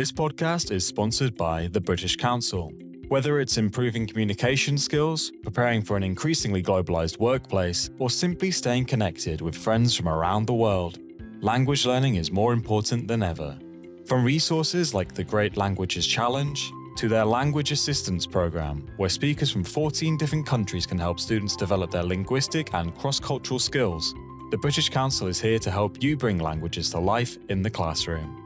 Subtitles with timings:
[0.00, 2.72] This podcast is sponsored by the British Council.
[3.08, 9.42] Whether it's improving communication skills, preparing for an increasingly globalized workplace, or simply staying connected
[9.42, 10.98] with friends from around the world,
[11.42, 13.58] language learning is more important than ever.
[14.06, 19.64] From resources like the Great Languages Challenge to their Language Assistance Program, where speakers from
[19.64, 24.14] 14 different countries can help students develop their linguistic and cross cultural skills,
[24.50, 28.39] the British Council is here to help you bring languages to life in the classroom.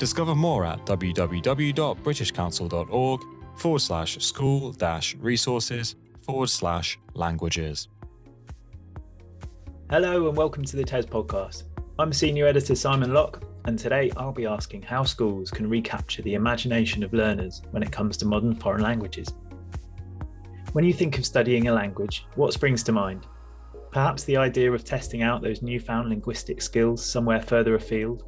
[0.00, 3.20] Discover more at www.britishcouncil.org
[3.54, 7.88] forward slash school dash resources forward slash languages.
[9.90, 11.64] Hello and welcome to the TES podcast.
[11.98, 16.32] I'm Senior Editor Simon Locke, and today I'll be asking how schools can recapture the
[16.32, 19.34] imagination of learners when it comes to modern foreign languages.
[20.72, 23.26] When you think of studying a language, what springs to mind?
[23.90, 28.24] Perhaps the idea of testing out those newfound linguistic skills somewhere further afield,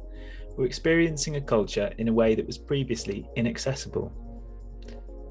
[0.57, 4.11] or experiencing a culture in a way that was previously inaccessible.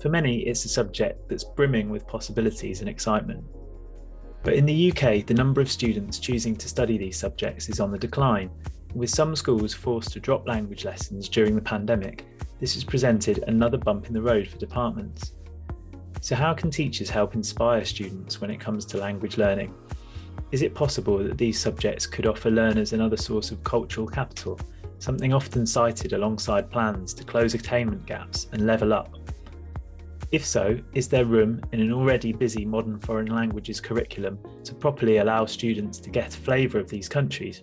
[0.00, 3.44] For many, it's a subject that's brimming with possibilities and excitement.
[4.42, 7.92] But in the UK, the number of students choosing to study these subjects is on
[7.92, 8.50] the decline,
[8.94, 12.26] with some schools forced to drop language lessons during the pandemic.
[12.58, 15.32] This has presented another bump in the road for departments.
[16.20, 19.74] So, how can teachers help inspire students when it comes to language learning?
[20.50, 24.60] Is it possible that these subjects could offer learners another source of cultural capital,
[25.02, 29.18] something often cited alongside plans to close attainment gaps and level up
[30.32, 35.18] if so, is there room in an already busy modern foreign languages curriculum to properly
[35.18, 37.62] allow students to get a flavour of these countries?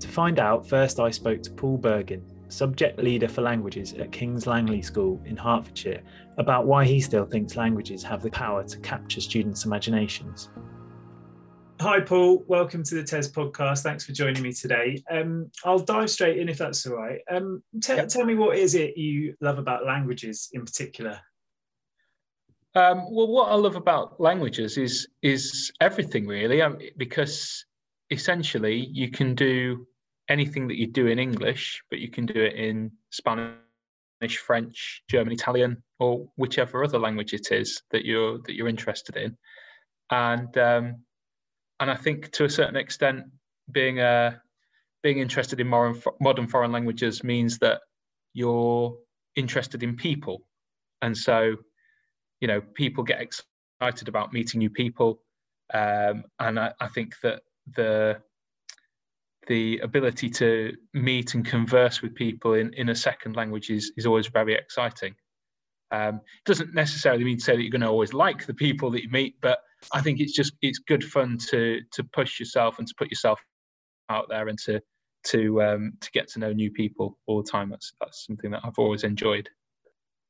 [0.00, 4.46] To find out, first I spoke to Paul Bergen, subject leader for languages at King's
[4.46, 6.02] Langley School in Hertfordshire,
[6.38, 10.48] about why he still thinks languages have the power to capture students' imaginations.
[11.80, 12.44] Hi, Paul.
[12.46, 13.82] Welcome to the TES podcast.
[13.82, 15.02] Thanks for joining me today.
[15.10, 17.20] Um, I'll dive straight in if that's all right.
[17.30, 18.08] Um, yep.
[18.08, 21.20] Tell me what is it you love about languages in particular?
[22.76, 27.64] Um, well, what I love about languages is is everything really, um, because
[28.10, 29.86] essentially you can do
[30.28, 35.32] anything that you do in English, but you can do it in Spanish, French, German,
[35.32, 39.36] Italian, or whichever other language it is that you're that you're interested in.
[40.10, 41.03] And um,
[41.84, 43.24] and I think to a certain extent,
[43.70, 44.30] being a uh,
[45.02, 47.82] being interested in modern modern foreign languages means that
[48.32, 48.96] you're
[49.36, 50.40] interested in people,
[51.02, 51.56] and so
[52.40, 55.20] you know people get excited about meeting new people.
[55.74, 57.42] Um, and I, I, think that
[57.76, 58.22] the
[59.46, 64.06] the ability to meet and converse with people in, in a second language is, is
[64.06, 65.14] always very exciting.
[65.90, 69.02] Um, doesn't necessarily mean to say that you're going to always like the people that
[69.02, 69.58] you meet but
[69.92, 73.40] i think it's just it's good fun to to push yourself and to put yourself
[74.10, 74.80] out there and to
[75.24, 78.60] to um, to get to know new people all the time that's that's something that
[78.64, 79.48] i've always enjoyed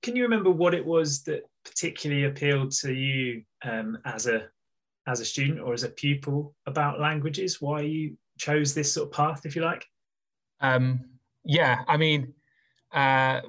[0.03, 4.49] can you remember what it was that particularly appealed to you um, as a
[5.07, 7.61] as a student or as a pupil about languages?
[7.61, 9.87] Why you chose this sort of path, if you like?
[10.61, 11.05] Um,
[11.45, 12.33] yeah, I mean,
[12.93, 13.41] uh,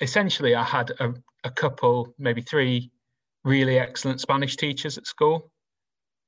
[0.00, 1.14] essentially, I had a,
[1.44, 2.90] a, couple, maybe three,
[3.44, 5.50] really excellent Spanish teachers at school,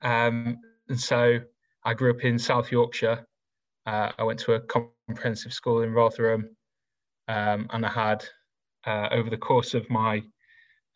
[0.02, 0.58] um,
[0.88, 1.38] and so
[1.84, 3.24] I grew up in South Yorkshire.
[3.86, 6.48] Uh, I went to a comprehensive school in Rotherham,
[7.28, 8.24] um, and I had
[8.86, 10.22] uh, over the course of my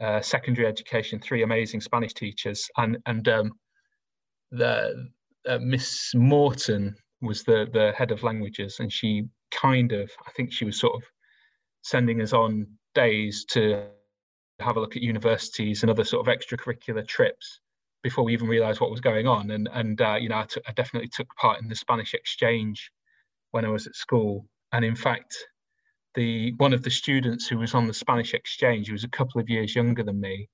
[0.00, 3.52] uh, secondary education, three amazing Spanish teachers, and and um,
[4.50, 5.08] the
[5.48, 10.52] uh, Miss Morton was the the head of languages, and she kind of, I think
[10.52, 11.02] she was sort of
[11.82, 13.86] sending us on days to
[14.60, 17.60] have a look at universities and other sort of extracurricular trips
[18.02, 19.50] before we even realised what was going on.
[19.50, 22.90] And and uh, you know, I, definitely took part in the Spanish exchange
[23.50, 25.36] when I was at school, and in fact,
[26.14, 29.40] the one of the students who was on the Spanish exchange, who was a couple
[29.40, 30.48] of years younger than me,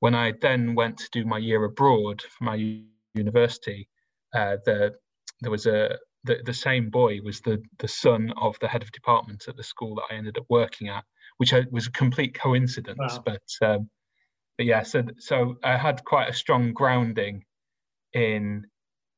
[0.00, 2.80] when I then went to do my year abroad for my
[3.14, 3.88] university,
[4.34, 4.94] uh, the,
[5.40, 8.92] there was a the, the same boy was the the son of the head of
[8.92, 11.04] department at the school that I ended up working at,
[11.38, 12.98] which was a complete coincidence.
[12.98, 13.24] Wow.
[13.24, 13.90] But um,
[14.56, 17.44] but yeah, so so I had quite a strong grounding
[18.12, 18.66] in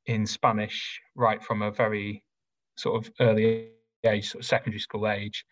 [0.07, 2.23] in Spanish right from a very
[2.77, 3.71] sort of early
[4.07, 5.45] age, sort of secondary school age,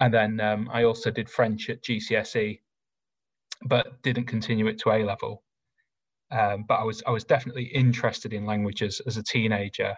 [0.00, 2.60] and then um, I also did French at GCSE,
[3.64, 5.42] but didn't continue it to A level.
[6.32, 9.94] Um, but I was I was definitely interested in languages as a teenager,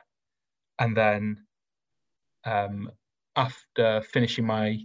[0.79, 1.39] and then
[2.45, 2.91] um,
[3.35, 4.79] after finishing my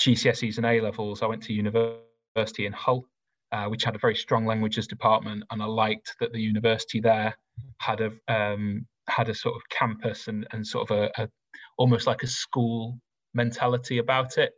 [0.00, 3.04] GCSEs and A levels, I went to university in Hull,
[3.52, 7.36] uh, which had a very strong languages department, and I liked that the university there
[7.78, 11.28] had a um, had a sort of campus and, and sort of a, a
[11.76, 12.98] almost like a school
[13.34, 14.52] mentality about it.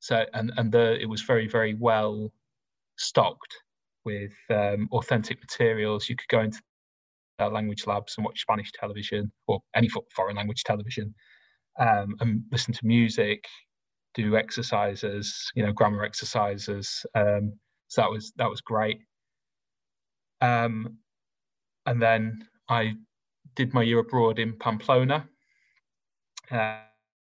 [0.00, 2.32] So and and the it was very very well
[2.96, 3.56] stocked
[4.04, 6.08] with um, authentic materials.
[6.08, 6.60] You could go into
[7.40, 11.14] uh, language labs and watch Spanish television or any foreign language television,
[11.78, 13.44] um, and listen to music,
[14.18, 17.06] do exercises, you know, grammar exercises.
[17.14, 17.52] Um,
[17.86, 19.00] so that was that was great.
[20.40, 20.98] Um,
[21.86, 22.94] and then I
[23.54, 25.28] did my year abroad in Pamplona,
[26.50, 26.78] uh,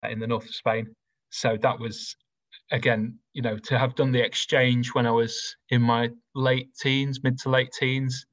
[0.08, 0.86] in the north of Spain.
[1.30, 2.14] So that was
[2.70, 7.24] again, you know, to have done the exchange when I was in my late teens,
[7.24, 8.24] mid to late teens,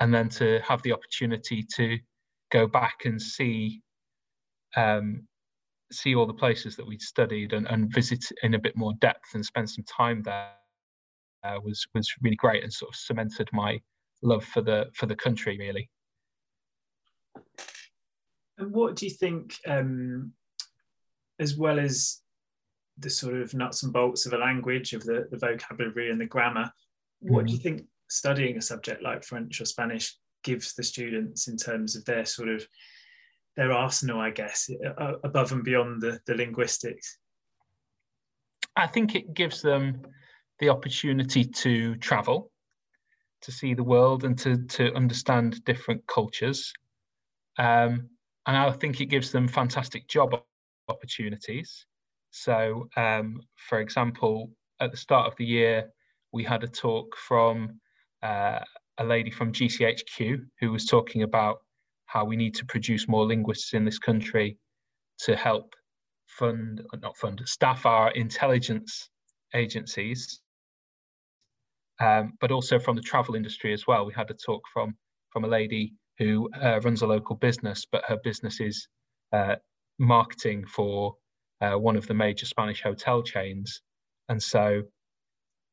[0.00, 1.98] and then to have the opportunity to
[2.50, 3.80] go back and see
[4.76, 5.27] um,
[5.90, 9.34] see all the places that we'd studied and, and visit in a bit more depth
[9.34, 10.50] and spend some time there
[11.44, 13.80] uh, was was really great and sort of cemented my
[14.22, 15.88] love for the for the country really.
[18.58, 20.32] And what do you think, um,
[21.38, 22.20] as well as
[22.98, 26.26] the sort of nuts and bolts of a language, of the, the vocabulary and the
[26.26, 26.70] grammar,
[27.20, 27.46] what mm.
[27.46, 27.76] do you mm-hmm.
[27.76, 32.24] think studying a subject like French or Spanish gives the students in terms of their
[32.24, 32.66] sort of
[33.58, 34.70] their arsenal, I guess,
[35.24, 37.18] above and beyond the, the linguistics?
[38.76, 40.00] I think it gives them
[40.60, 42.52] the opportunity to travel,
[43.42, 46.72] to see the world, and to to understand different cultures.
[47.58, 48.08] Um,
[48.46, 50.40] and I think it gives them fantastic job
[50.88, 51.84] opportunities.
[52.30, 55.90] So, um, for example, at the start of the year,
[56.32, 57.80] we had a talk from
[58.22, 58.60] uh,
[58.98, 61.58] a lady from GCHQ who was talking about
[62.08, 64.56] how we need to produce more linguists in this country
[65.20, 65.74] to help
[66.26, 69.10] fund, not fund, staff our intelligence
[69.54, 70.40] agencies,
[72.00, 74.06] um, but also from the travel industry as well.
[74.06, 74.96] We had a talk from
[75.30, 78.88] from a lady who uh, runs a local business, but her business is
[79.32, 79.56] uh,
[79.98, 81.14] marketing for
[81.60, 83.82] uh, one of the major Spanish hotel chains,
[84.30, 84.82] and so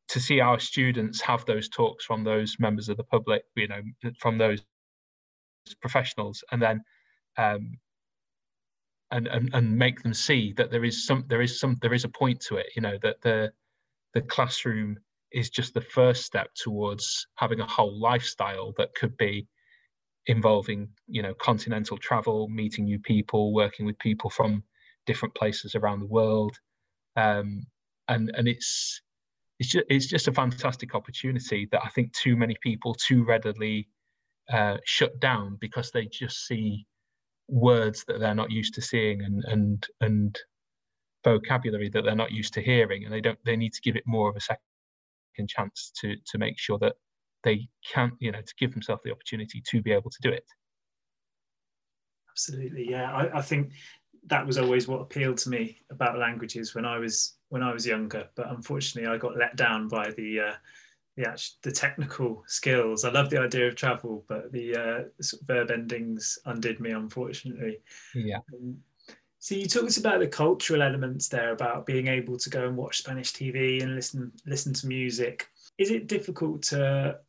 [0.10, 3.81] to see our students have those talks from those members of the public, you know,
[4.20, 4.62] from those
[5.82, 6.82] professionals, and then
[7.38, 7.78] um,
[9.12, 12.04] and, and and make them see that there is some there is some there is
[12.04, 12.68] a point to it.
[12.76, 13.52] You know that the
[14.14, 14.98] the classroom
[15.32, 19.48] is just the first step towards having a whole lifestyle that could be
[20.28, 24.64] involving you know continental travel, meeting new people, working with people from
[25.06, 26.58] different places around the world,
[27.16, 27.66] um,
[28.08, 29.02] and and it's
[29.60, 33.88] it's just it's just a fantastic opportunity that I think too many people too readily
[34.51, 36.86] uh, shut down because they just see
[37.47, 40.39] words that they're not used to seeing and and and
[41.24, 44.03] vocabulary that they're not used to hearing, and they don't they need to give it
[44.06, 44.59] more of a second
[45.47, 46.95] chance to to make sure that
[47.44, 50.45] they can you know to give themselves the opportunity to be able to do it.
[52.31, 53.12] Absolutely, yeah.
[53.12, 53.71] I, I think
[54.27, 57.86] that was always what appealed to me about languages when I was when I was
[57.86, 60.53] younger, but unfortunately, I got let down by the uh,
[61.16, 63.06] the the technical skills.
[63.06, 66.92] I love the idea of travel, but the uh, sort of verb endings undid me,
[66.92, 67.80] unfortunately.
[68.14, 68.40] Yeah.
[68.54, 68.78] Um,
[69.40, 72.98] so you talked about the cultural elements there, about being able to go and watch
[73.00, 75.48] Spanish TV and listen listen to music.
[75.78, 77.20] Is it difficult to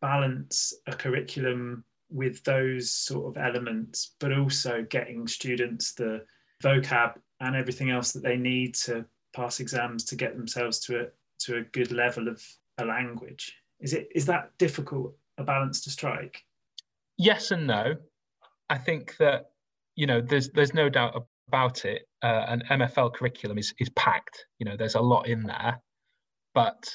[0.00, 6.24] balance a curriculum with those sort of elements, but also getting students the
[6.62, 9.04] vocab and everything else that they need to
[9.34, 11.06] pass exams to get themselves to a
[11.40, 12.40] to a good level of
[12.78, 13.54] a language.
[13.80, 16.44] Is it is that difficult a balance to strike?
[17.16, 17.96] Yes and no.
[18.70, 19.50] I think that
[19.96, 22.08] you know there's there's no doubt about it.
[22.22, 24.46] Uh, an MFL curriculum is is packed.
[24.58, 25.80] You know there's a lot in there,
[26.54, 26.88] but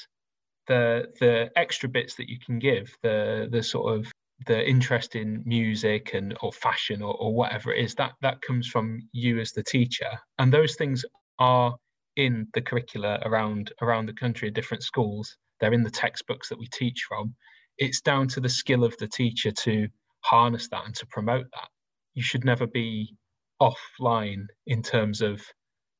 [0.66, 4.12] the the extra bits that you can give, the the sort of
[4.46, 8.66] the interest in music and or fashion or, or whatever it is, that that comes
[8.68, 11.04] from you as the teacher, and those things
[11.38, 11.76] are
[12.16, 15.36] in the curricula around around the country at different schools.
[15.60, 17.34] They're in the textbooks that we teach from.
[17.78, 19.88] It's down to the skill of the teacher to
[20.20, 21.68] harness that and to promote that.
[22.14, 23.14] You should never be
[23.60, 25.42] offline in terms of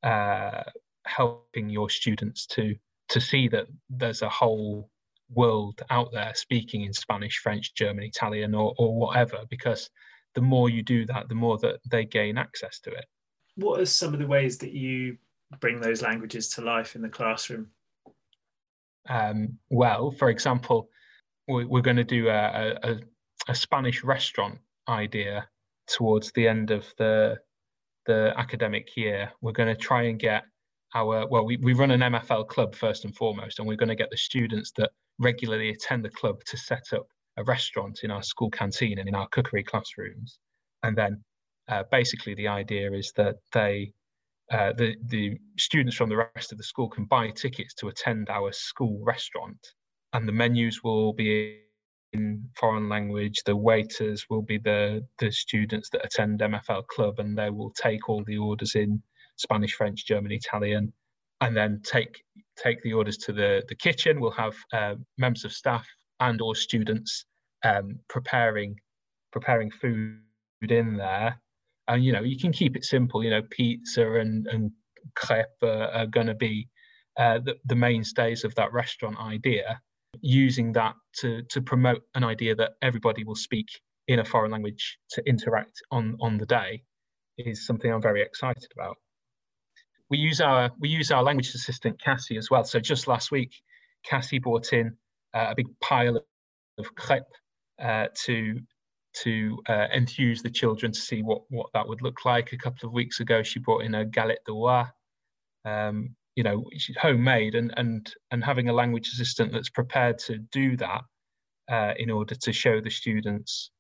[0.03, 0.63] uh,
[1.07, 2.75] helping your students to
[3.09, 4.89] to see that there's a whole
[5.35, 9.91] world out there speaking in Spanish, French, German, Italian, or, or whatever, because
[10.37, 13.05] the more you do that, the more that they gain access to it.
[13.57, 15.19] What are some of the ways that you
[15.59, 17.69] bring those languages to life in the classroom?
[19.09, 20.89] Um, well, for example,
[21.49, 23.01] we're going to do a, a,
[23.49, 25.49] a, Spanish restaurant idea
[25.89, 27.39] towards the end of the
[28.07, 29.33] the academic year.
[29.41, 30.45] We're going to try and get
[30.95, 33.97] our well, we, we run an MFL club first and foremost, and we're going to
[33.97, 38.23] get the students that regularly attend the club to set up a restaurant in our
[38.23, 40.39] school canteen and in our cookery classrooms.
[40.83, 41.23] And then
[41.69, 43.93] uh, basically the idea is that they
[44.51, 48.29] uh, the the students from the rest of the school can buy tickets to attend
[48.31, 49.59] our school restaurant,
[50.13, 51.61] and the menus will be
[52.13, 53.43] in foreign language.
[53.47, 58.09] The waiters will be the the students that attend MFL club, and they will take
[58.09, 59.03] all the orders in
[59.37, 60.93] Spanish, French, German, Italian,
[61.41, 62.23] and then take
[62.57, 64.21] take the orders to the the kitchen.
[64.21, 65.87] We'll have uh, members of staff
[66.19, 67.25] and or students
[67.65, 68.77] um, preparing
[69.31, 70.19] preparing food
[70.69, 71.41] in there
[71.91, 74.71] and you know you can keep it simple you know pizza and and
[75.17, 76.69] crepe are, going to be
[77.19, 79.81] uh, the, the mainstays of that restaurant idea
[80.21, 83.67] using that to to promote an idea that everybody will speak
[84.09, 86.83] in a foreign language to interact on on the day
[87.39, 88.97] is something i'm very excited about.
[90.11, 92.65] We use our we use our language assistant cassie as well.
[92.65, 93.53] So just last week
[94.05, 94.97] cassie brought in
[95.35, 96.21] uh, a big pile
[96.79, 97.23] of crepe
[97.83, 98.59] uh, to
[99.13, 102.53] to uh, enthuse the children to see what what that would look like.
[102.53, 104.87] A couple of weeks ago, she brought in a galette des rois,
[105.65, 106.65] um, you know,
[107.01, 111.03] homemade, and and and having a language assistant that's prepared to do that
[111.71, 113.71] uh, in order to show the students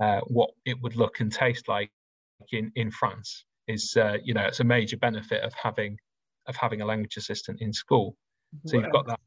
[0.00, 1.90] uh, what it would look and taste like
[2.50, 5.96] in in France is uh, you know it's a major benefit of having
[6.48, 8.16] of having a language assistant in school.
[8.66, 9.20] So you've got that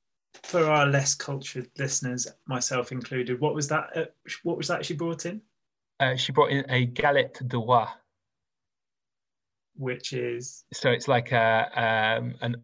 [0.44, 3.90] for our less cultured listeners, myself included, what was that?
[3.96, 4.06] Uh,
[4.44, 5.42] what was that she brought in?
[6.00, 7.90] Uh, she brought in a galette des rois,
[9.76, 12.56] which is so it's like a um, an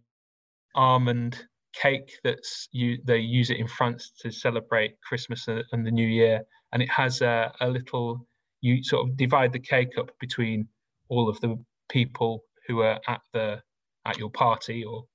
[0.76, 6.08] almond cake that's you they use it in France to celebrate Christmas and the New
[6.08, 6.42] Year,
[6.74, 8.28] and it has a, a little
[8.62, 10.68] you sort of divide the cake up between
[11.10, 11.58] all of the
[11.90, 13.62] people who are at the
[14.06, 15.06] at your party or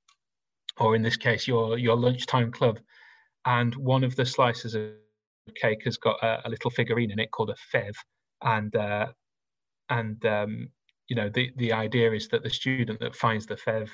[0.78, 2.78] or in this case, your your lunchtime club.
[3.44, 4.90] And one of the slices of
[5.54, 7.96] cake has got a, a little figurine in it called a fève,
[8.42, 9.06] and uh,
[9.90, 10.68] and um,
[11.08, 13.90] you know the the idea is that the student that finds the fève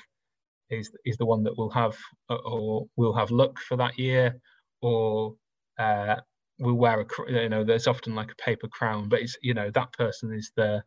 [0.69, 1.97] is is the one that will have
[2.29, 4.35] uh, or will have luck for that year,
[4.81, 5.35] or
[5.79, 6.15] uh,
[6.59, 9.69] will wear a you know there's often like a paper crown, but it's you know
[9.71, 10.83] that person is the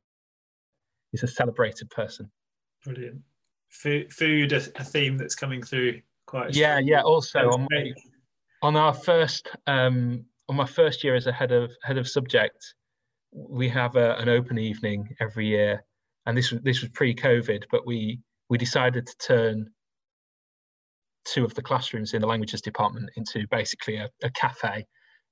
[1.12, 2.30] is a celebrated person.
[2.84, 3.22] Brilliant
[3.76, 6.54] food, food a, a theme that's coming through quite.
[6.54, 7.02] Yeah, yeah.
[7.02, 7.92] Also on my,
[8.62, 12.74] on our first um, on my first year as a head of head of subject,
[13.32, 15.84] we have a, an open evening every year,
[16.26, 19.70] and this was this was pre-COVID, but we we decided to turn
[21.24, 24.86] two of the classrooms in the languages department into basically a, a cafe,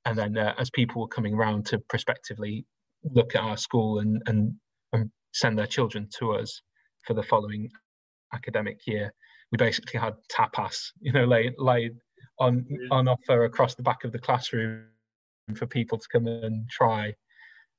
[0.05, 2.67] and then uh, as people were coming around to prospectively
[3.05, 4.53] look at our school and and
[4.93, 6.63] and send their children to us
[7.05, 7.69] for the following
[8.35, 9.13] academic year,
[9.53, 11.93] we basically had tapas, you know, laid, laid
[12.41, 14.85] on on offer across the back of the classroom
[15.57, 17.13] for people to come and try.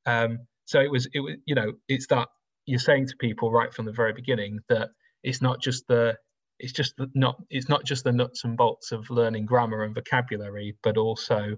[0.05, 2.27] Um, so it was it was you know it's that
[2.65, 4.89] you're saying to people right from the very beginning that
[5.23, 6.15] it's not just the
[6.59, 9.95] it's just the, not it's not just the nuts and bolts of learning grammar and
[9.95, 11.57] vocabulary, but also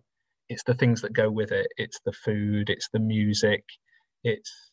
[0.50, 1.68] it's the things that go with it.
[1.78, 3.64] It's the food, it's the music,
[4.24, 4.67] it's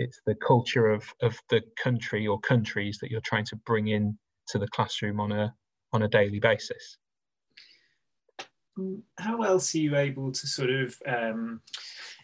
[0.00, 4.18] it's the culture of of the country or countries that you're trying to bring in
[4.48, 5.54] to the classroom on a
[5.92, 6.96] on a daily basis.
[8.78, 11.60] Mm, how else are you able to sort of um,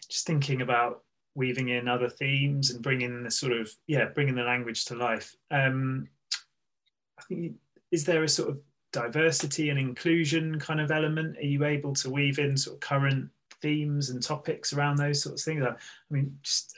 [0.09, 1.03] just thinking about
[1.35, 5.35] weaving in other themes and bringing the sort of yeah bringing the language to life?
[5.51, 6.07] Um,
[7.19, 7.53] i think
[7.91, 8.59] is there a sort of
[8.91, 11.37] diversity and inclusion kind of element?
[11.37, 13.29] Are you able to weave in sort of current
[13.61, 15.65] themes and topics around those sorts of things?
[15.65, 15.73] I
[16.09, 16.75] mean just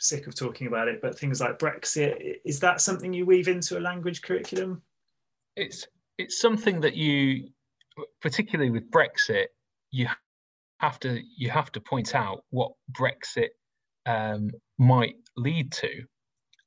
[0.00, 3.78] sick of talking about it, but things like Brexit, is that something you weave into
[3.78, 4.82] a language curriculum?
[5.56, 5.86] It's
[6.18, 7.48] it's something that you,
[8.20, 9.46] particularly with Brexit,
[9.90, 10.08] you
[10.78, 13.50] have to you have to point out what Brexit
[14.06, 16.04] um, might lead to,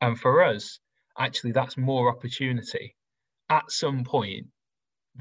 [0.02, 0.80] and for us,
[1.18, 2.96] actually, that's more opportunity.
[3.50, 4.48] At some point,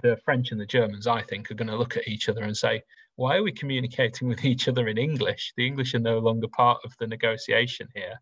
[0.03, 2.57] the French and the Germans, I think, are going to look at each other and
[2.57, 2.83] say,
[3.17, 5.53] why are we communicating with each other in English?
[5.57, 8.21] The English are no longer part of the negotiation here.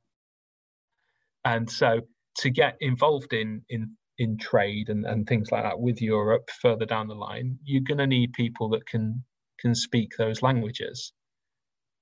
[1.44, 2.00] And so
[2.38, 6.84] to get involved in in in trade and, and things like that with Europe further
[6.84, 9.24] down the line, you're gonna need people that can
[9.58, 11.12] can speak those languages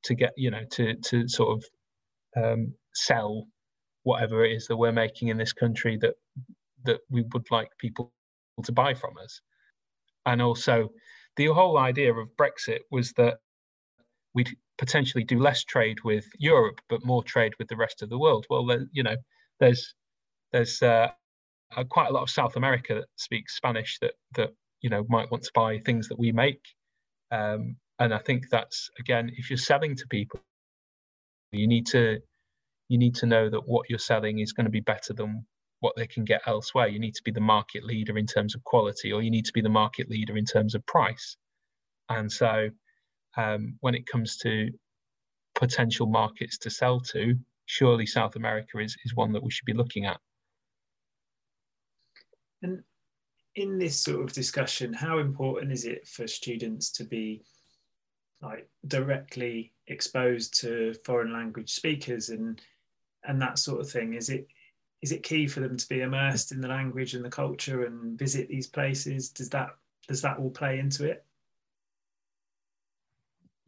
[0.05, 3.47] to get, you know, to to sort of um, sell
[4.03, 6.15] whatever it is that we're making in this country that
[6.85, 8.13] that we would like people
[8.65, 9.41] to buy from us.
[10.27, 10.91] And also
[11.39, 13.39] the whole idea of Brexit was that
[14.35, 18.19] we'd potentially do less trade with Europe, but more trade with the rest of the
[18.19, 18.45] world.
[18.51, 19.17] Well, you know,
[19.61, 19.95] there's
[20.53, 21.09] there's uh,
[21.89, 24.51] quite a lot of South America that speaks Spanish that that
[24.83, 26.61] you know might want to buy things that we make,
[27.31, 30.41] um, and I think that's again, if you're selling to people,
[31.53, 32.19] you need to
[32.89, 35.47] you need to know that what you're selling is going to be better than
[35.81, 36.89] what they can get elsewhere.
[36.89, 39.53] You need to be the market leader in terms of quality, or you need to
[39.53, 41.37] be the market leader in terms of price.
[42.09, 42.71] And so,
[43.37, 44.71] um, when it comes to
[45.55, 49.75] potential markets to sell to, surely South America is, is one that we should be
[49.75, 50.19] looking at.
[52.63, 52.83] And
[53.55, 57.43] in this sort of discussion, how important is it for students to be
[58.41, 62.61] like directly exposed to foreign language speakers and
[63.25, 64.15] and that sort of thing?
[64.15, 64.47] Is it
[65.03, 68.19] is it key for them to be immersed in the language and the culture and
[68.19, 69.29] visit these places?
[69.29, 69.71] Does that
[70.09, 71.25] does that all play into it?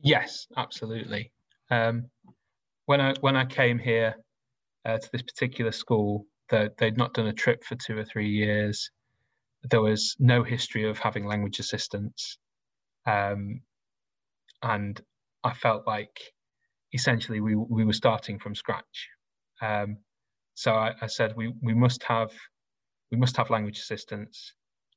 [0.03, 1.31] Yes, absolutely.
[1.71, 2.07] Um,
[2.87, 4.15] when I when I came here
[4.85, 8.91] uh, to this particular school, they'd not done a trip for two or three years.
[9.71, 12.39] There was no history of having language assistants,
[13.07, 13.61] um,
[14.63, 15.01] and
[15.45, 16.19] I felt like
[16.93, 19.09] essentially we we were starting from scratch.
[19.63, 19.99] Um,
[20.61, 22.31] so I, I said we we must have
[23.11, 24.53] we must have language assistants.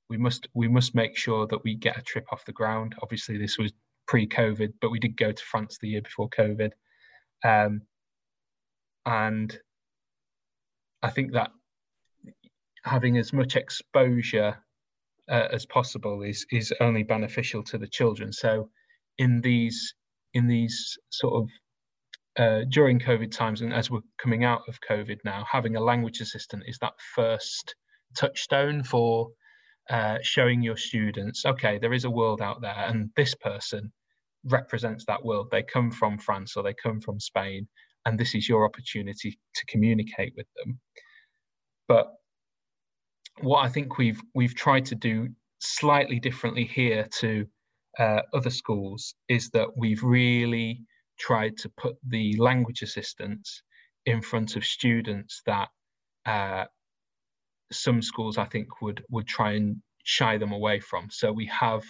[0.10, 2.96] We must we must make sure that we get a trip off the ground.
[3.02, 3.72] Obviously, this was
[4.06, 6.72] pre-COVID, but we did go to France the year before COVID,
[7.46, 7.82] um,
[9.06, 9.58] and
[11.02, 11.52] I think that
[12.84, 14.58] having as much exposure
[15.32, 18.34] uh, as possible is is only beneficial to the children.
[18.34, 18.70] So,
[19.18, 19.96] in these
[20.34, 21.48] in these sort of
[22.38, 26.22] uh, during COVID times and as we're coming out of COVID now, having a language
[26.22, 27.76] assistant is that first
[28.18, 29.30] touchstone for
[29.90, 33.92] uh, showing your students, okay, there is a world out there, and this person
[34.46, 35.50] represents that world.
[35.52, 37.68] They come from France or they come from Spain,
[38.06, 40.80] and this is your opportunity to communicate with them.
[41.88, 42.08] But
[43.42, 47.46] what I think we've we've tried to do slightly differently here to
[48.00, 50.82] uh, other schools is that we've really
[51.20, 53.62] tried to put the language assistants
[54.06, 55.70] in front of students that
[56.26, 56.66] uh,
[57.72, 61.08] some schools I think would would try and shy them away from.
[61.10, 61.84] So we have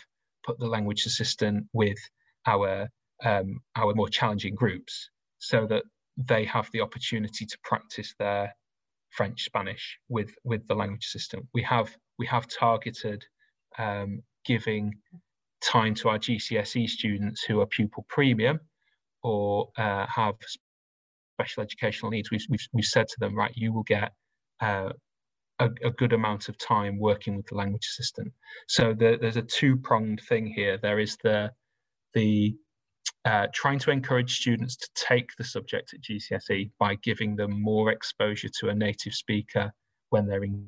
[0.46, 1.98] put the language assistant with
[2.46, 2.88] our
[3.24, 5.10] um, our more challenging groups
[5.40, 5.84] so that
[6.18, 8.54] they have the opportunity to practice their
[9.12, 11.48] French Spanish with with the language system.
[11.54, 13.24] We have we have targeted
[13.78, 14.94] um, giving
[15.62, 18.60] time to our GCSE students who are pupil premium
[19.24, 20.36] or uh, have
[21.40, 22.30] special educational needs.
[22.32, 24.12] We've, we've, we've said to them, right, you will get
[24.62, 24.90] uh,
[25.60, 28.32] a, a, good amount of time working with the language assistant.
[28.68, 30.78] So the, there's a two pronged thing here.
[30.78, 31.52] There is the
[32.14, 32.56] the
[33.26, 37.92] uh, trying to encourage students to take the subject at GCSE by giving them more
[37.92, 39.72] exposure to a native speaker
[40.10, 40.68] when they're in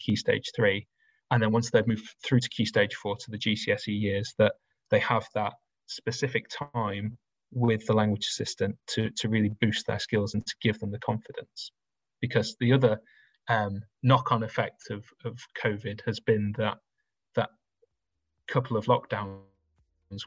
[0.00, 0.86] key stage three.
[1.30, 4.54] And then once they've moved through to key stage four to the GCSE years, that
[4.90, 5.54] they have that
[5.86, 7.16] specific time
[7.54, 10.98] with the language assistant to, to really boost their skills and to give them the
[10.98, 11.72] confidence.
[12.20, 13.00] Because the other
[13.48, 16.78] um, knock-on effect of, of COVID has been that
[17.34, 17.50] that
[18.48, 19.42] couple of lockdowns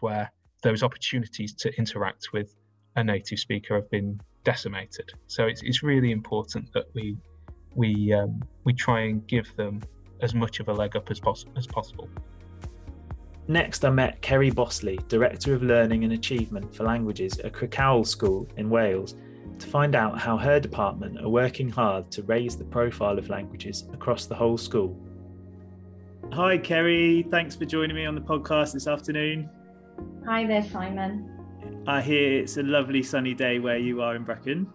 [0.01, 0.31] where
[0.63, 2.55] those opportunities to interact with
[2.95, 5.11] a native speaker have been decimated.
[5.27, 7.17] So it's, it's really important that we
[7.75, 9.81] we um, we try and give them
[10.21, 12.09] as much of a leg up as, pos- as possible.
[13.49, 18.45] Next, I met Kerry Bosley, Director of Learning and Achievement for Languages at Crickhowell School
[18.57, 19.15] in Wales,
[19.59, 23.85] to find out how her department are working hard to raise the profile of languages
[23.93, 24.99] across the whole school.
[26.33, 27.25] Hi, Kerry.
[27.31, 29.49] Thanks for joining me on the podcast this afternoon.
[30.25, 31.83] Hi there, Simon.
[31.87, 34.67] I hear it's a lovely sunny day where you are in Brecon.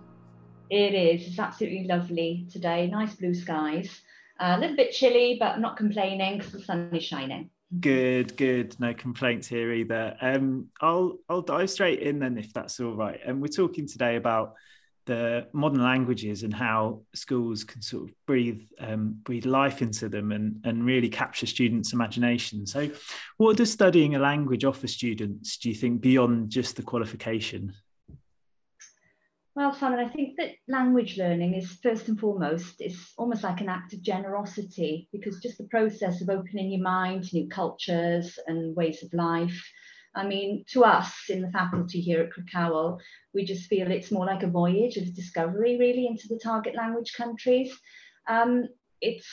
[0.70, 1.28] It is.
[1.28, 2.86] It's absolutely lovely today.
[2.86, 4.00] Nice blue skies.
[4.40, 7.50] Uh, a little bit chilly, but I'm not complaining because the sun is shining.
[7.80, 8.78] Good, good.
[8.78, 10.16] No complaints here either.
[10.20, 13.18] Um, I'll I'll dive straight in then if that's all right.
[13.24, 14.54] And we're talking today about
[15.06, 20.32] the modern languages and how schools can sort of breathe um, breathe life into them
[20.32, 22.66] and, and really capture students' imagination.
[22.66, 22.90] So,
[23.38, 25.56] what does studying a language offer students?
[25.56, 27.72] Do you think beyond just the qualification?
[29.54, 33.68] Well, Simon, I think that language learning is first and foremost, it's almost like an
[33.68, 38.74] act of generosity because just the process of opening your mind to new cultures and
[38.74, 39.62] ways of life
[40.14, 42.98] I mean, to us in the faculty here at Crickhowell,
[43.32, 47.14] we just feel it's more like a voyage of discovery, really, into the target language
[47.16, 47.74] countries.
[48.28, 48.68] Um,
[49.00, 49.26] it's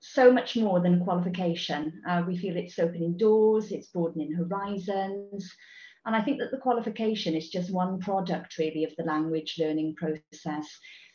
[0.00, 2.02] so much more than qualification.
[2.08, 5.50] Uh, we feel it's opening doors, it's broadening horizons.
[6.06, 9.96] And I think that the qualification is just one product, really, of the language learning
[9.96, 10.68] process.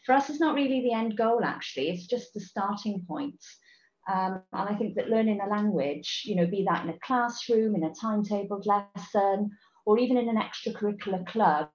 [0.05, 3.39] For us, it's not really the end goal, actually, it's just the starting point.
[4.11, 7.75] Um, and I think that learning a language, you know, be that in a classroom,
[7.75, 9.51] in a timetabled lesson,
[9.85, 11.69] or even in an extracurricular club,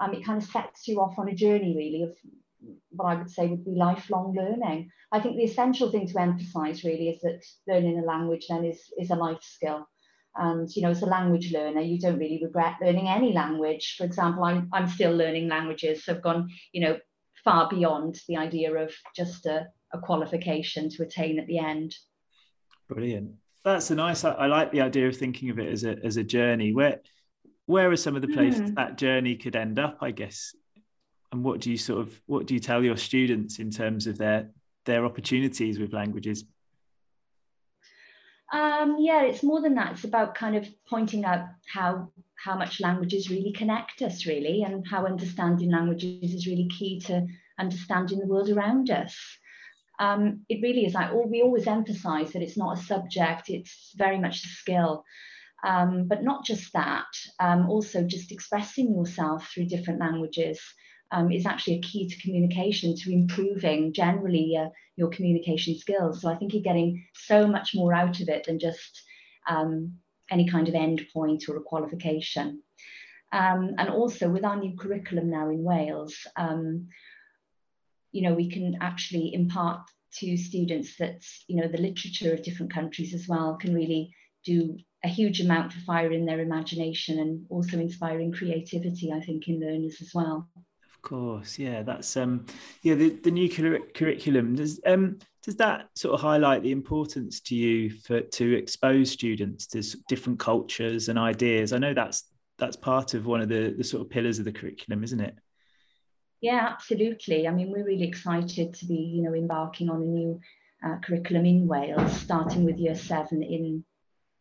[0.00, 2.16] um, it kind of sets you off on a journey really of
[2.90, 4.90] what I would say would be lifelong learning.
[5.12, 8.80] I think the essential thing to emphasize really is that learning a language then is,
[8.98, 9.86] is a life skill.
[10.38, 13.96] And you know, as a language learner, you don't really regret learning any language.
[13.96, 16.98] For example, I'm I'm still learning languages, so I've gone, you know,
[17.44, 21.94] far beyond the idea of just a, a qualification to attain at the end.
[22.88, 23.32] Brilliant.
[23.64, 24.24] That's a nice.
[24.24, 26.72] I, I, like the idea of thinking of it as a as a journey.
[26.72, 27.00] Where
[27.66, 28.74] where are some of the places mm.
[28.76, 29.98] that journey could end up?
[30.00, 30.54] I guess.
[31.32, 34.18] And what do you sort of what do you tell your students in terms of
[34.18, 34.50] their
[34.84, 36.44] their opportunities with languages?
[38.52, 39.92] Um, yeah, it's more than that.
[39.92, 42.12] It's about kind of pointing out how
[42.44, 47.26] how much languages really connect us, really, and how understanding languages is really key to
[47.58, 49.16] understanding the world around us.
[49.98, 54.18] Um, it really is like we always emphasize that it's not a subject; it's very
[54.18, 55.04] much a skill.
[55.64, 57.06] Um, but not just that,
[57.40, 60.60] um, also just expressing yourself through different languages
[61.12, 66.20] um, is actually a key to communication, to improving generally uh, your communication skills.
[66.20, 69.02] So I think you're getting so much more out of it than just
[69.48, 69.94] um,
[70.30, 72.62] any kind of endpoint or a qualification.
[73.32, 76.88] Um, and also with our new curriculum now in Wales, um,
[78.12, 79.80] you know, we can actually impart
[80.14, 84.14] to students that, you know, the literature of different countries as well can really
[84.44, 89.60] do a huge amount for firing their imagination and also inspiring creativity, I think, in
[89.60, 90.48] learners as well
[91.06, 92.44] course, yeah, that's um,
[92.82, 97.54] yeah, the, the new curriculum does um does that sort of highlight the importance to
[97.54, 101.72] you for to expose students to different cultures and ideas?
[101.72, 102.24] I know that's
[102.58, 105.36] that's part of one of the the sort of pillars of the curriculum, isn't it?
[106.40, 107.46] Yeah, absolutely.
[107.46, 110.40] I mean, we're really excited to be, you know, embarking on a new
[110.84, 113.84] uh, curriculum in Wales, starting with year seven in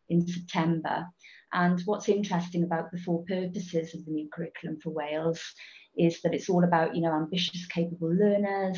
[0.09, 1.05] in September.
[1.55, 5.41] And what's interesting about the four purposes of the new curriculum for Wales
[5.97, 8.77] is that it's all about, you know, ambitious, capable learners,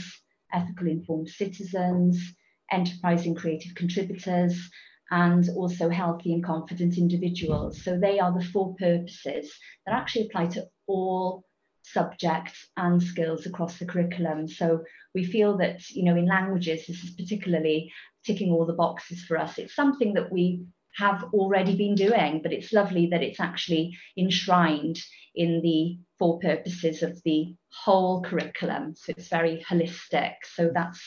[0.54, 2.36] ethical, informed citizens,
[2.72, 4.70] enterprising, creative contributors,
[5.10, 7.82] and also healthy and confident individuals.
[7.84, 9.52] So they are the four purposes
[9.88, 11.46] that actually apply to all
[11.82, 14.48] subjects and skills across the curriculum.
[14.48, 14.84] So
[15.16, 17.92] we feel that, you know, in languages, this is particularly
[18.24, 19.58] ticking all the boxes for us.
[19.58, 25.00] It's something that we have already been doing, but it's lovely that it's actually enshrined
[25.36, 28.96] in the four purposes of the whole curriculum.
[28.96, 30.34] So it's very holistic.
[30.44, 31.00] So that's,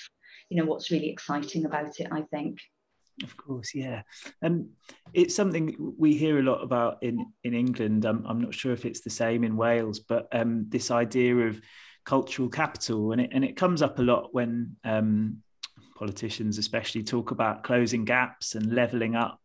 [0.48, 2.58] you know, what's really exciting about it, I think.
[3.24, 4.02] Of course, yeah.
[4.42, 4.70] Um,
[5.12, 8.04] it's something we hear a lot about in, in England.
[8.04, 11.60] I'm, I'm not sure if it's the same in Wales, but um, this idea of
[12.04, 15.42] cultural capital, and it, and it comes up a lot when um,
[15.96, 19.40] politicians especially talk about closing gaps and leveling up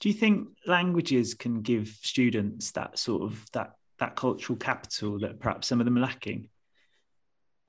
[0.00, 5.40] do you think languages can give students that sort of that that cultural capital that
[5.40, 6.48] perhaps some of them are lacking?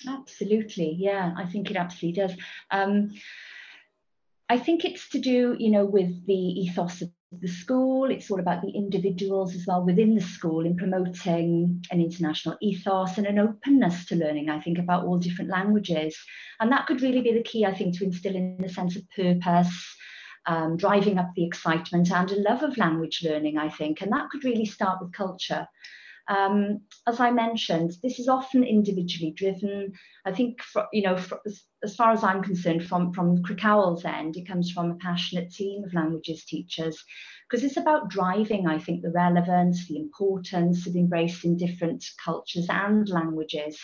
[0.08, 2.34] Absolutely, yeah, I think it absolutely does.
[2.72, 3.12] Um,
[4.48, 8.06] I think it's to do, you know, with the ethos of the school.
[8.06, 13.18] It's all about the individuals as well within the school in promoting an international ethos
[13.18, 16.18] and an openness to learning, I think, about all different languages.
[16.60, 19.96] And that could really be the key, I think, to instill in sense of purpose
[20.50, 24.02] um, driving up the excitement and a love of language learning, I think.
[24.02, 25.68] And that could really start with culture.
[26.28, 29.94] Um, as I mentioned, this is often individually driven.
[30.26, 31.40] I think, for, you know, for,
[31.84, 35.84] as, far as I'm concerned, from, from Crickhowell's end, it comes from a passionate team
[35.84, 37.04] of languages teachers
[37.48, 43.08] because it's about driving, I think, the relevance, the importance of embracing different cultures and
[43.08, 43.80] languages.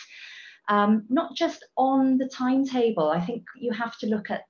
[0.68, 3.08] Um, not just on the timetable.
[3.08, 4.42] I think you have to look at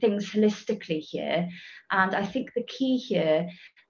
[0.00, 1.48] things holistically here.
[1.90, 3.48] And I think the key here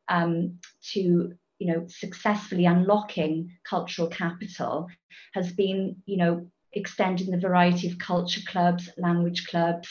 [0.09, 0.59] um,
[0.92, 4.88] to you know successfully unlocking cultural capital
[5.33, 9.88] has been you know extending the variety of culture clubs, language clubs,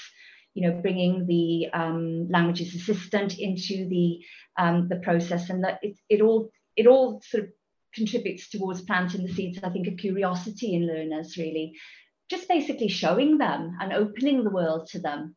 [0.53, 4.19] you know, bringing the um, languages assistant into the
[4.57, 7.49] um, the process, and that it, it all it all sort of
[7.93, 11.37] contributes towards planting the seeds, I think, of curiosity in learners.
[11.37, 11.73] Really,
[12.29, 15.35] just basically showing them and opening the world to them.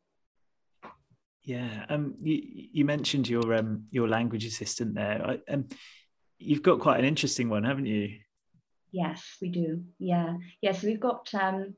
[1.47, 5.25] Yeah, um, you, you mentioned your um your language assistant there.
[5.25, 5.69] I, um,
[6.39, 8.19] you've got quite an interesting one, haven't you?
[8.91, 9.85] Yes, we do.
[10.01, 11.75] Yeah, yes, we've got um,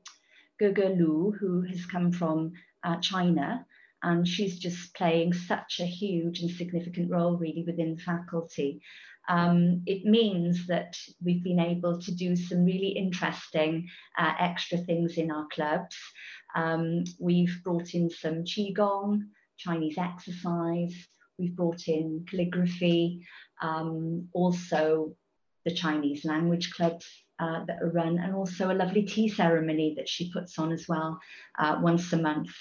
[0.59, 2.53] Gege Lu, who has come from
[2.83, 3.63] uh, China,
[4.01, 8.81] and she's just playing such a huge and significant role, really, within faculty.
[9.29, 15.17] Um, it means that we've been able to do some really interesting uh, extra things
[15.17, 15.95] in our clubs.
[16.55, 19.27] Um, we've brought in some qigong.
[19.59, 20.95] Chinese exercise.
[21.37, 23.25] We've brought in calligraphy,
[23.61, 25.15] um, also
[25.65, 27.07] the Chinese language clubs
[27.39, 30.87] uh, that are run, and also a lovely tea ceremony that she puts on as
[30.87, 31.19] well
[31.57, 32.51] uh, once a month.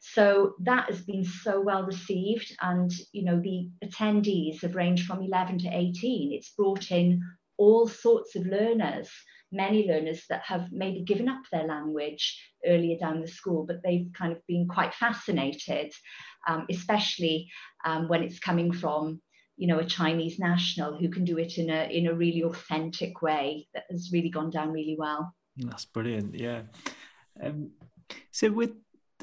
[0.00, 5.22] So that has been so well received, and you know the attendees have ranged from
[5.22, 6.32] 11 to 18.
[6.32, 7.22] It's brought in
[7.56, 9.10] all sorts of learners,
[9.52, 14.10] many learners that have maybe given up their language earlier down the school, but they've
[14.14, 15.92] kind of been quite fascinated,
[16.46, 17.48] um, especially
[17.84, 19.20] um, when it's coming from
[19.56, 23.22] you know a Chinese national who can do it in a in a really authentic
[23.22, 25.34] way that has really gone down really well.
[25.56, 26.34] That's brilliant.
[26.34, 26.62] Yeah.
[27.42, 27.70] Um,
[28.30, 28.72] so with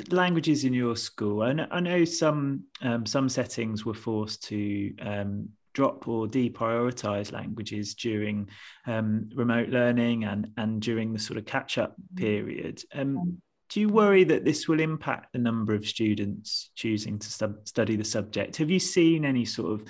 [0.10, 4.94] languages in your school, I know, I know some um, some settings were forced to
[5.02, 8.48] um, drop or deprioritize languages during
[8.88, 12.82] um, remote learning and and during the sort of catch up period.
[12.94, 13.42] Um,
[13.74, 17.96] do you worry that this will impact the number of students choosing to stu- study
[17.96, 18.58] the subject?
[18.58, 19.88] Have you seen any sort of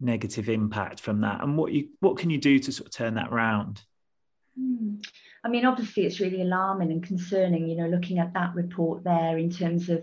[0.00, 3.14] negative impact from that, and what you what can you do to sort of turn
[3.14, 3.82] that round?
[4.58, 4.94] Hmm.
[5.44, 7.68] I mean, obviously, it's really alarming and concerning.
[7.68, 10.02] You know, looking at that report there in terms of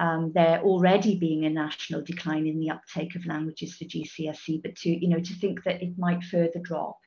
[0.00, 4.74] um, there already being a national decline in the uptake of languages for GCSE, but
[4.74, 6.98] to you know to think that it might further drop,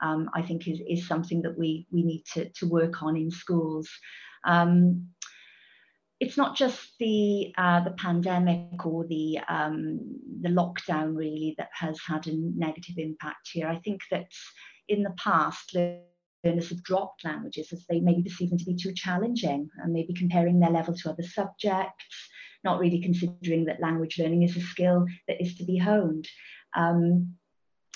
[0.00, 3.32] um, I think is, is something that we we need to, to work on in
[3.32, 3.90] schools.
[4.44, 5.08] Um,
[6.20, 10.00] it's not just the uh, the pandemic or the um,
[10.40, 13.68] the lockdown really that has had a negative impact here.
[13.68, 14.26] I think that
[14.88, 18.92] in the past learners have dropped languages as they maybe perceive them to be too
[18.92, 22.30] challenging and maybe comparing their level to other subjects,
[22.62, 26.28] not really considering that language learning is a skill that is to be honed.
[26.76, 27.34] Um,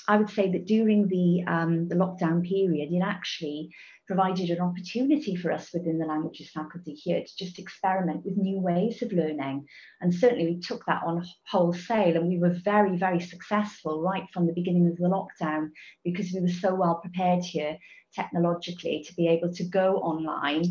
[0.07, 3.71] I would say that during the, um, the lockdown period, it actually
[4.09, 8.59] provided an opportunity for us within the languages faculty here to just experiment with new
[8.59, 9.67] ways of learning.
[10.01, 14.47] And certainly we took that on wholesale and we were very, very successful right from
[14.47, 15.69] the beginning of the lockdown
[16.05, 17.77] because we were so well prepared here
[18.15, 20.65] technologically to be able to go online.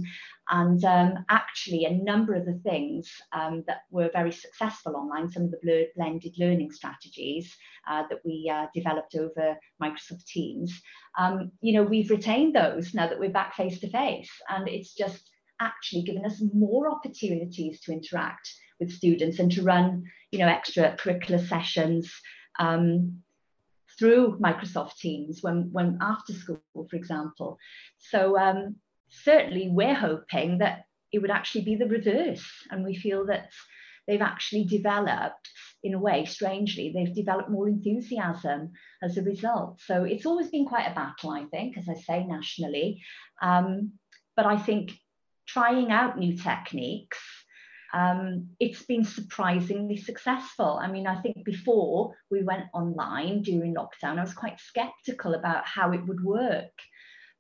[0.50, 5.44] And um, actually, a number of the things um, that were very successful online, some
[5.44, 7.56] of the blended learning strategies
[7.88, 10.82] uh, that we uh, developed over Microsoft Teams,
[11.18, 14.32] um, you know, we've retained those now that we're back face to face.
[14.50, 20.04] And it's just actually given us more opportunities to interact with students and to run,
[20.32, 22.14] you know, extra curricular sessions
[22.60, 23.22] um,
[23.98, 27.58] through Microsoft Teams when, when after school, for example.
[27.98, 28.76] So um,
[29.10, 32.46] certainly we're hoping that it would actually be the reverse.
[32.70, 33.50] And we feel that
[34.08, 35.50] they've actually developed,
[35.84, 39.80] in a way, strangely, they've developed more enthusiasm as a result.
[39.86, 43.02] So it's always been quite a battle, I think, as I say, nationally.
[43.42, 43.94] Um,
[44.36, 44.94] but I think
[45.48, 47.20] trying out new techniques
[47.94, 50.80] um, it's been surprisingly successful.
[50.82, 55.66] I mean, I think before we went online during lockdown, I was quite skeptical about
[55.66, 56.72] how it would work.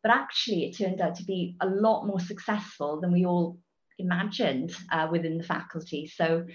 [0.04, 3.58] But actually, it turned out to be a lot more successful than we all
[4.00, 6.08] imagined uh, within the faculty.
[6.08, 6.46] So,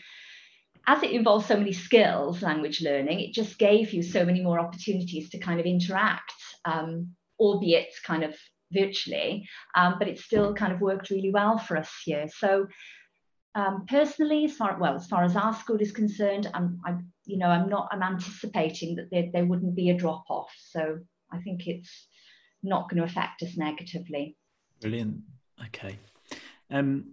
[0.86, 4.58] as it involves so many skills, language learning, it just gave you so many more
[4.58, 8.34] opportunities to kind of interact, um, albeit kind of
[8.72, 12.26] virtually, um, but it still kind of worked really well for us here.
[12.36, 12.66] So
[13.54, 17.38] um, personally, as far well as far as our school is concerned, I'm, I'm you
[17.38, 20.52] know I'm not I'm anticipating that there, there wouldn't be a drop off.
[20.58, 22.08] So I think it's
[22.62, 24.36] not going to affect us negatively.
[24.80, 25.18] Brilliant.
[25.66, 25.98] Okay.
[26.70, 27.12] Um,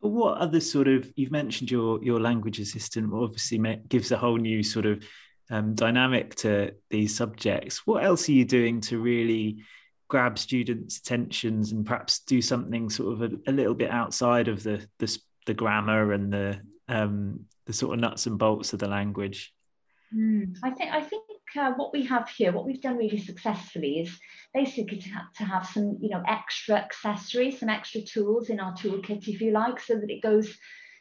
[0.00, 4.62] what other sort of you've mentioned your your language assistant obviously gives a whole new
[4.62, 5.04] sort of
[5.50, 7.86] um, dynamic to these subjects.
[7.86, 9.62] What else are you doing to really
[10.12, 14.62] grab students' attentions and perhaps do something sort of a, a little bit outside of
[14.62, 18.88] the, the, the grammar and the um, the sort of nuts and bolts of the
[18.88, 19.54] language.
[20.14, 21.22] Mm, I think I think
[21.58, 24.20] uh, what we have here, what we've done really successfully, is
[24.52, 28.74] basically to have, to have some you know extra accessories, some extra tools in our
[28.74, 30.58] toolkit, if you like, so that it goes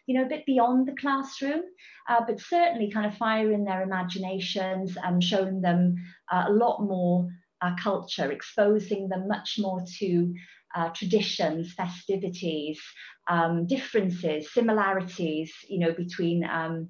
[0.07, 1.61] you know, a bit beyond the classroom,
[2.09, 5.95] uh, but certainly kind of firing their imaginations and showing them
[6.31, 7.29] uh, a lot more
[7.61, 10.33] our culture, exposing them much more to
[10.75, 12.79] uh, traditions, festivities,
[13.29, 16.89] um, differences, similarities, you know, between um,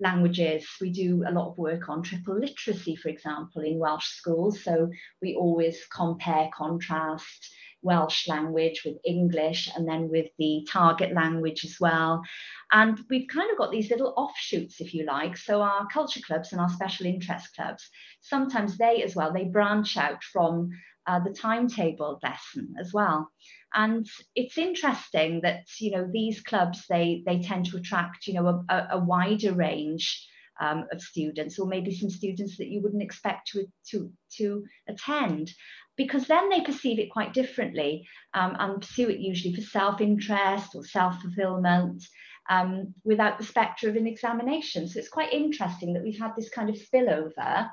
[0.00, 0.66] languages.
[0.80, 4.62] We do a lot of work on triple literacy, for example, in Welsh schools.
[4.62, 4.90] So
[5.22, 7.50] we always compare, contrast,
[7.86, 12.12] Welsh language with English and then with the target language as well.
[12.70, 15.36] And we've kind of got these little offshoots, if you like.
[15.36, 17.82] So our culture clubs and our special interest clubs,
[18.20, 20.70] sometimes they as well, they branch out from
[21.06, 23.30] uh, the timetable lesson as well.
[23.72, 28.64] And it's interesting that, you know, these clubs, they, they tend to attract, you know,
[28.68, 30.26] a, a wider range
[30.60, 35.52] um, of students, or maybe some students that you wouldn't expect to, to, to attend,
[35.96, 40.74] because then they perceive it quite differently um, and pursue it usually for self interest
[40.74, 42.04] or self fulfillment.
[42.48, 44.86] Um, without the spectre of an examination.
[44.86, 47.68] So it's quite interesting that we've had this kind of spillover.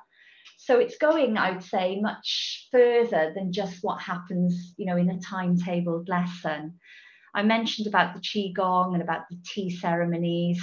[0.57, 5.11] So it's going, I would say, much further than just what happens, you know, in
[5.11, 6.79] a timetabled lesson.
[7.35, 10.59] I mentioned about the Qigong and about the tea ceremonies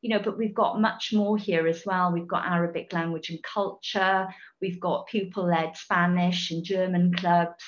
[0.00, 2.12] you know, but we've got much more here as well.
[2.12, 4.28] We've got Arabic language and culture,
[4.60, 7.64] we've got pupil-led Spanish and German clubs.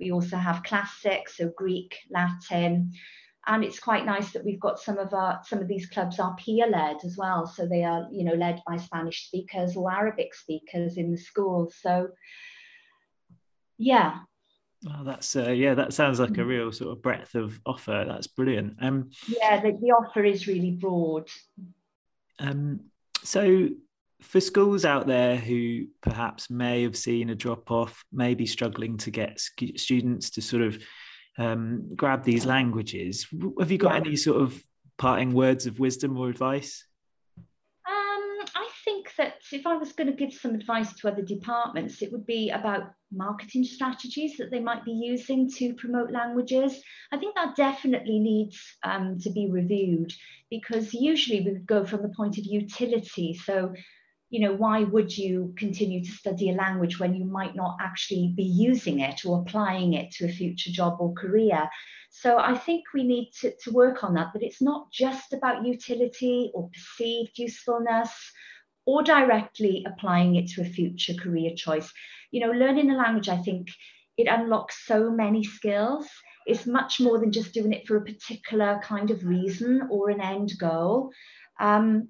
[0.00, 2.92] We also have classics, so Greek, Latin,
[3.46, 6.34] and it's quite nice that we've got some of our some of these clubs are
[6.36, 7.46] peer-led as well.
[7.46, 11.76] So they are, you know, led by Spanish speakers or Arabic speakers in the schools.
[11.80, 12.08] So
[13.76, 14.20] yeah,
[14.86, 16.46] Oh, that's uh, yeah, that sounds like a mm.
[16.46, 18.04] real sort of breadth of offer.
[18.06, 18.76] That's brilliant.
[18.80, 21.28] Um, yeah, the, the offer is really broad.
[22.38, 22.80] Um,
[23.22, 23.68] so
[24.20, 28.96] for schools out there who perhaps may have seen a drop off, may be struggling
[28.98, 29.40] to get
[29.76, 30.78] students to sort of
[31.38, 33.26] um, grab these languages,
[33.58, 34.00] have you got yeah.
[34.00, 34.62] any sort of
[34.98, 36.86] parting words of wisdom or advice?
[39.54, 42.92] If I was going to give some advice to other departments, it would be about
[43.12, 46.82] marketing strategies that they might be using to promote languages.
[47.12, 50.12] I think that definitely needs um, to be reviewed
[50.50, 53.34] because usually we go from the point of utility.
[53.34, 53.72] So,
[54.30, 58.34] you know, why would you continue to study a language when you might not actually
[58.36, 61.68] be using it or applying it to a future job or career?
[62.10, 65.66] So I think we need to, to work on that, but it's not just about
[65.66, 68.10] utility or perceived usefulness
[68.86, 71.92] or directly applying it to a future career choice.
[72.30, 73.68] You know, learning a language, I think
[74.16, 76.08] it unlocks so many skills.
[76.46, 80.20] It's much more than just doing it for a particular kind of reason or an
[80.20, 81.10] end goal.
[81.58, 82.08] Um,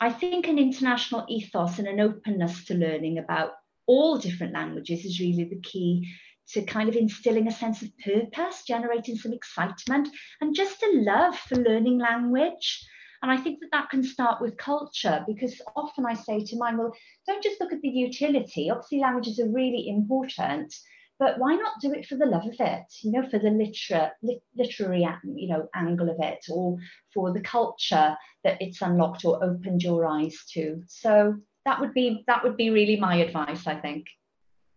[0.00, 3.52] I think an international ethos and an openness to learning about
[3.86, 6.08] all different languages is really the key
[6.52, 10.08] to kind of instilling a sense of purpose, generating some excitement,
[10.40, 12.84] and just a love for learning language.
[13.22, 16.78] And I think that that can start with culture because often I say to mine,
[16.78, 16.94] well,
[17.26, 18.70] don't just look at the utility.
[18.70, 20.74] Obviously, languages are really important,
[21.18, 22.84] but why not do it for the love of it?
[23.02, 24.12] You know, for the liter-
[24.56, 26.78] literary, you know, angle of it, or
[27.12, 30.82] for the culture that it's unlocked or opened your eyes to.
[30.86, 34.06] So that would be that would be really my advice, I think.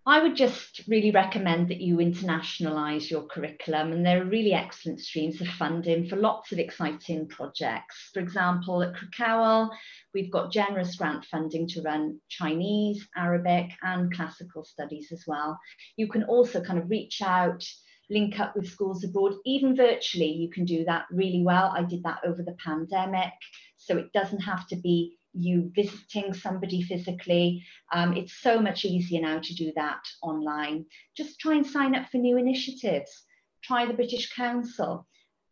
[0.05, 4.99] I would just really recommend that you internationalise your curriculum, and there are really excellent
[4.99, 8.09] streams of funding for lots of exciting projects.
[8.13, 9.69] For example, at Crickhowell,
[10.13, 15.57] we've got generous grant funding to run Chinese, Arabic, and classical studies as well.
[15.95, 17.65] You can also kind of reach out,
[18.09, 21.71] link up with schools abroad, even virtually, you can do that really well.
[21.73, 23.31] I did that over the pandemic,
[23.77, 27.63] so it doesn't have to be you visiting somebody physically.
[27.91, 30.85] Um, it's so much easier now to do that online.
[31.17, 33.23] Just try and sign up for new initiatives.
[33.63, 35.07] Try the British Council.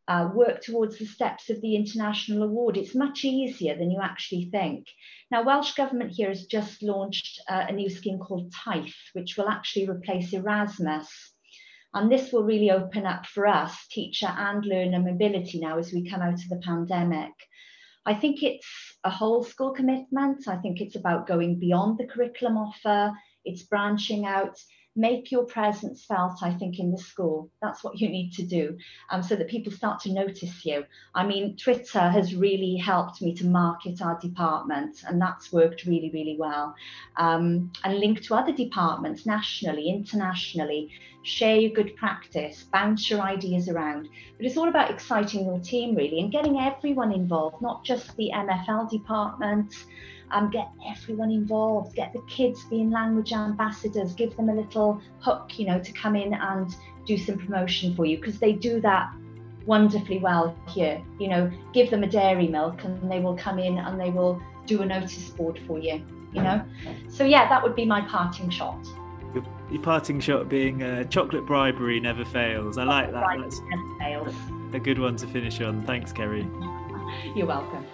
[0.08, 2.76] Uh, work towards the steps of the international award.
[2.76, 4.88] It's much easier than you actually think.
[5.30, 9.48] Now, Welsh Government here has just launched uh, a new scheme called Taith, which will
[9.48, 11.08] actually replace Erasmus.
[11.94, 16.10] And this will really open up for us, teacher and learner mobility now as we
[16.10, 17.32] come out of the pandemic.
[18.06, 18.68] I think it's
[19.04, 20.48] a whole school commitment.
[20.48, 23.12] I think it's about going beyond the curriculum offer,
[23.46, 24.58] it's branching out,
[24.96, 27.50] make your presence felt, I think, in the school.
[27.62, 28.78] That's what you need to do
[29.10, 30.86] um, so that people start to notice you.
[31.16, 36.12] I mean, Twitter has really helped me to market our department, and that's worked really,
[36.14, 36.76] really well.
[37.18, 40.92] Um, and link to other departments nationally, internationally,
[41.24, 44.10] share your good practice, bounce your ideas around.
[44.38, 48.32] But it's all about exciting your team, really, and getting everyone involved, not just the
[48.34, 49.74] MFL department
[50.32, 55.58] um, get everyone involved, get the kids being language ambassadors, give them a little hook,
[55.58, 59.14] you know, to come in and do some promotion for you because they do that
[59.66, 61.02] wonderfully well here.
[61.20, 64.42] You know, give them a dairy milk and they will come in and they will
[64.66, 66.64] do a notice board for you, you know.
[67.10, 68.86] So, yeah, that would be my parting shot.
[69.34, 72.78] Your, your parting shot being uh, chocolate bribery never fails.
[72.78, 73.38] I like that.
[73.40, 74.36] That's never fails.
[74.74, 75.86] a good one to finish on.
[75.86, 76.48] Thanks, Kerry.
[77.36, 77.86] You're welcome.